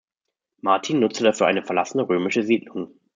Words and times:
Martin 0.63 0.99
nutzte 0.99 1.23
dafür 1.23 1.45
eine 1.45 1.61
verlassene 1.61 2.09
römische 2.09 2.41
Siedlung. 2.41 2.99